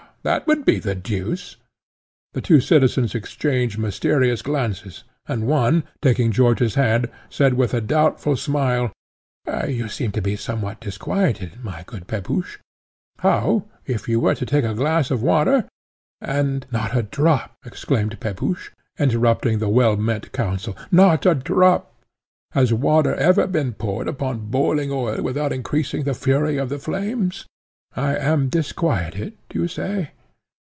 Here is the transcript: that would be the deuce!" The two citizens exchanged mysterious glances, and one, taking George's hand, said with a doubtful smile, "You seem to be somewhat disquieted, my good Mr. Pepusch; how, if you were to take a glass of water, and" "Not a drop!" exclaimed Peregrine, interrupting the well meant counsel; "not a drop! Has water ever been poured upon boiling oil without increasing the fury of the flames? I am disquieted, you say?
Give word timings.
that 0.23 0.45
would 0.45 0.63
be 0.63 0.77
the 0.77 0.93
deuce!" 0.93 1.55
The 2.33 2.41
two 2.41 2.61
citizens 2.61 3.15
exchanged 3.15 3.79
mysterious 3.79 4.43
glances, 4.43 5.03
and 5.27 5.47
one, 5.47 5.83
taking 5.99 6.31
George's 6.31 6.75
hand, 6.75 7.09
said 7.27 7.55
with 7.55 7.73
a 7.73 7.81
doubtful 7.81 8.35
smile, 8.37 8.93
"You 9.65 9.89
seem 9.89 10.11
to 10.11 10.21
be 10.21 10.35
somewhat 10.35 10.79
disquieted, 10.79 11.63
my 11.63 11.83
good 11.87 12.03
Mr. 12.03 12.07
Pepusch; 12.21 12.59
how, 13.17 13.63
if 13.87 14.07
you 14.07 14.19
were 14.19 14.35
to 14.35 14.45
take 14.45 14.63
a 14.63 14.75
glass 14.75 15.09
of 15.09 15.23
water, 15.23 15.65
and" 16.21 16.67
"Not 16.71 16.95
a 16.95 17.01
drop!" 17.01 17.55
exclaimed 17.65 18.19
Peregrine, 18.19 18.57
interrupting 18.99 19.57
the 19.57 19.69
well 19.69 19.97
meant 19.97 20.31
counsel; 20.31 20.77
"not 20.91 21.25
a 21.25 21.33
drop! 21.33 21.95
Has 22.51 22.71
water 22.71 23.15
ever 23.15 23.47
been 23.47 23.73
poured 23.73 24.07
upon 24.07 24.51
boiling 24.51 24.91
oil 24.91 25.23
without 25.23 25.51
increasing 25.51 26.03
the 26.03 26.13
fury 26.13 26.57
of 26.57 26.69
the 26.69 26.77
flames? 26.77 27.47
I 27.93 28.15
am 28.15 28.47
disquieted, 28.47 29.33
you 29.53 29.67
say? 29.67 30.11